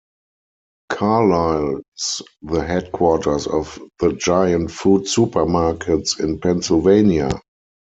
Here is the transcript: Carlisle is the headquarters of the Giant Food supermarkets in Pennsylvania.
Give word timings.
Carlisle 0.89 1.81
is 1.95 2.23
the 2.41 2.65
headquarters 2.65 3.45
of 3.45 3.77
the 3.99 4.13
Giant 4.13 4.71
Food 4.71 5.03
supermarkets 5.03 6.19
in 6.19 6.39
Pennsylvania. 6.39 7.29